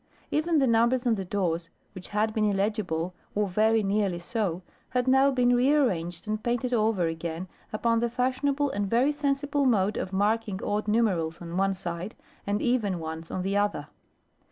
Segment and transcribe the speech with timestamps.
[0.31, 5.07] Even the numbers on the doors, which had been illegible, or very nearly so, had
[5.07, 9.97] now been re arranged and painted over again upon the fashionable and very sensible mode
[9.97, 12.15] of marking odd numerals on one side,
[12.47, 13.89] and even ones on the other.